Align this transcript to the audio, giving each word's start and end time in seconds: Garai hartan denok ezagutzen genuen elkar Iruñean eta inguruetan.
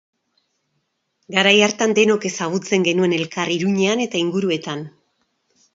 Garai 1.35 1.51
hartan 1.65 1.93
denok 1.99 2.25
ezagutzen 2.31 2.89
genuen 2.89 3.15
elkar 3.19 3.53
Iruñean 3.59 4.05
eta 4.09 4.25
inguruetan. 4.27 4.85